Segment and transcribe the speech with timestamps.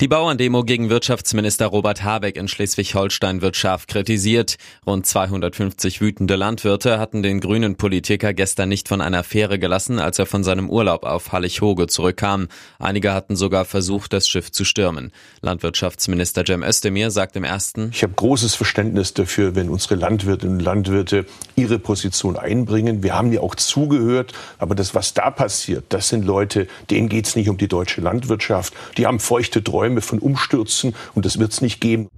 [0.00, 4.56] Die Bauerndemo gegen Wirtschaftsminister Robert Habeck in Schleswig-Holstein wird scharf kritisiert.
[4.86, 10.18] Rund 250 wütende Landwirte hatten den grünen Politiker gestern nicht von einer Fähre gelassen, als
[10.18, 12.48] er von seinem Urlaub auf Hallig-Hoge zurückkam.
[12.78, 15.12] Einige hatten sogar versucht, das Schiff zu stürmen.
[15.40, 20.64] Landwirtschaftsminister Cem Özdemir sagt im ersten, Ich habe großes Verständnis dafür, wenn unsere Landwirtinnen und
[20.64, 23.02] Landwirte ihre Position einbringen.
[23.02, 27.26] Wir haben ja auch zugehört, aber das, was da passiert, das sind Leute, denen geht
[27.26, 28.74] es nicht um die deutsche Landwirtschaft.
[28.96, 32.08] Die haben feuchte feuchte Träume von Umstürzen und das wird es nicht geben.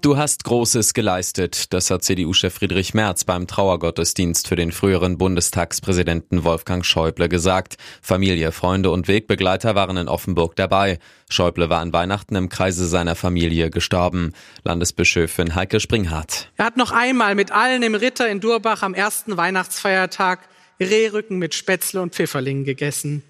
[0.00, 6.42] Du hast Großes geleistet, das hat CDU-Chef Friedrich Merz beim Trauergottesdienst für den früheren Bundestagspräsidenten
[6.42, 7.76] Wolfgang Schäuble gesagt.
[8.00, 10.98] Familie, Freunde und Wegbegleiter waren in Offenburg dabei.
[11.28, 14.32] Schäuble war an Weihnachten im Kreise seiner Familie gestorben.
[14.64, 16.50] Landesbischöfin Heike Springhardt.
[16.56, 20.48] Er hat noch einmal mit allen im Ritter in Durbach am ersten Weihnachtsfeiertag
[20.80, 23.22] Rehrücken mit Spätzle und Pfifferlingen gegessen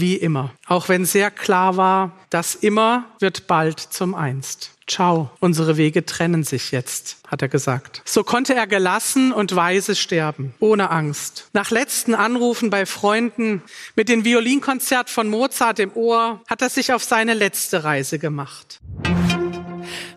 [0.00, 0.52] wie immer.
[0.66, 4.72] Auch wenn sehr klar war, das immer wird bald zum Einst.
[4.86, 8.02] Ciao, unsere Wege trennen sich jetzt, hat er gesagt.
[8.04, 11.48] So konnte er gelassen und weise sterben, ohne Angst.
[11.52, 13.62] Nach letzten Anrufen bei Freunden
[13.96, 18.80] mit dem Violinkonzert von Mozart im Ohr hat er sich auf seine letzte Reise gemacht.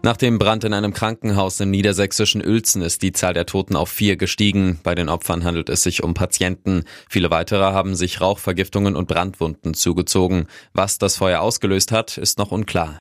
[0.02, 3.90] Nach dem Brand in einem Krankenhaus im niedersächsischen Uelzen ist die Zahl der Toten auf
[3.90, 4.80] vier gestiegen.
[4.82, 6.86] Bei den Opfern handelt es sich um Patienten.
[7.10, 10.48] Viele weitere haben sich Rauchvergiftungen und Brandwunden zugezogen.
[10.74, 13.00] Was das Feuer ausgelöst hat, ist noch unklar.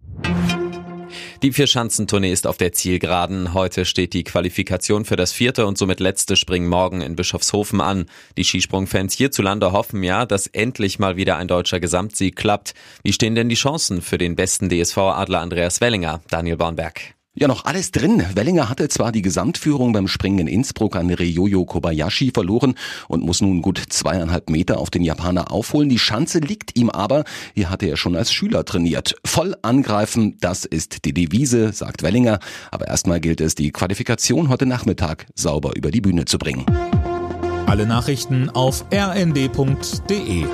[1.43, 3.55] Die Vierschanzentournee ist auf der Zielgeraden.
[3.55, 8.07] Heute steht die Qualifikation für das vierte und somit letzte Springen morgen in Bischofshofen an.
[8.37, 12.75] Die Skisprungfans hierzulande hoffen ja, dass endlich mal wieder ein deutscher Gesamtsieg klappt.
[13.05, 16.23] Wie stehen denn die Chancen für den besten DSV-Adler Andreas Wellinger?
[16.29, 17.18] Daniel Bornberg.
[17.41, 18.25] Ja, noch alles drin.
[18.35, 22.75] Wellinger hatte zwar die Gesamtführung beim Springen in Innsbruck an Ryoyo Kobayashi verloren
[23.07, 25.89] und muss nun gut zweieinhalb Meter auf den Japaner aufholen.
[25.89, 27.23] Die Schanze liegt ihm aber.
[27.55, 29.15] Hier hatte er schon als Schüler trainiert.
[29.25, 32.41] Voll angreifen, das ist die Devise, sagt Wellinger.
[32.73, 36.67] Aber erstmal gilt es, die Qualifikation heute Nachmittag sauber über die Bühne zu bringen.
[37.67, 40.45] Alle Nachrichten auf rnd.de